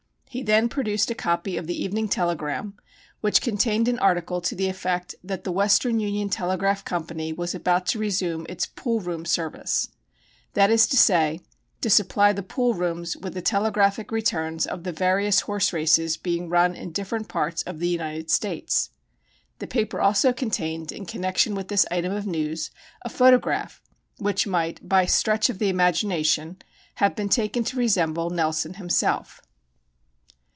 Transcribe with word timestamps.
He 0.33 0.43
then 0.43 0.69
produced 0.69 1.11
a 1.11 1.13
copy 1.13 1.57
of 1.57 1.67
the 1.67 1.75
Evening 1.83 2.07
Telegram 2.07 2.75
which 3.19 3.41
contained 3.41 3.89
an 3.89 3.99
article 3.99 4.39
to 4.39 4.55
the 4.55 4.69
effect 4.69 5.13
that 5.21 5.43
the 5.43 5.51
Western 5.51 5.99
Union 5.99 6.29
Telegraph 6.29 6.85
Company 6.85 7.33
was 7.33 7.53
about 7.53 7.85
to 7.87 7.99
resume 7.99 8.45
its 8.47 8.65
"pool 8.65 9.01
room 9.01 9.25
service," 9.25 9.89
that 10.53 10.69
is 10.71 10.87
to 10.87 10.95
say, 10.95 11.41
to 11.81 11.89
supply 11.89 12.31
the 12.31 12.41
pool 12.43 12.73
rooms 12.73 13.17
with 13.17 13.33
the 13.33 13.41
telegraphic 13.41 14.09
returns 14.09 14.65
of 14.65 14.85
the 14.85 14.93
various 14.93 15.41
horse 15.41 15.73
races 15.73 16.15
being 16.15 16.47
run 16.47 16.75
in 16.75 16.93
different 16.93 17.27
parts 17.27 17.61
of 17.63 17.79
the 17.79 17.89
United 17.89 18.31
States. 18.31 18.89
The 19.59 19.67
paper 19.67 19.99
also 19.99 20.31
contained, 20.31 20.93
in 20.93 21.05
connection 21.05 21.55
with 21.55 21.67
this 21.67 21.85
item 21.91 22.13
of 22.13 22.25
news, 22.25 22.71
a 23.01 23.09
photograph 23.09 23.81
which 24.17 24.47
might, 24.47 24.87
by 24.87 25.01
a 25.01 25.07
stretch 25.09 25.49
of 25.49 25.59
the 25.59 25.67
imagination, 25.67 26.55
have 26.95 27.17
been 27.17 27.27
taken 27.27 27.65
to 27.65 27.77
resemble 27.77 28.29
Nelson 28.29 28.75
himself. 28.75 29.41